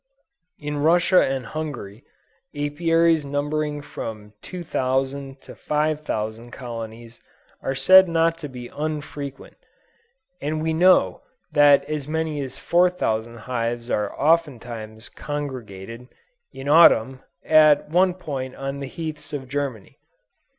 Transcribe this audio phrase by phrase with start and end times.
[0.57, 2.03] In Russia and Hungary,
[2.55, 7.19] Apiaries numbering from 2000 to 5000 colonies
[7.61, 9.57] are said not to be unfrequent;
[10.41, 16.07] and we know that as many as 4000 hives are oftentimes congregated,
[16.51, 19.99] in Autumn, at one point on the heaths of Germany.